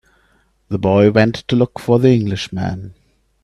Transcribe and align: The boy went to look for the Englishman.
The 0.69 0.79
boy 0.79 1.11
went 1.11 1.35
to 1.49 1.55
look 1.55 1.79
for 1.79 1.99
the 1.99 2.09
Englishman. 2.09 2.95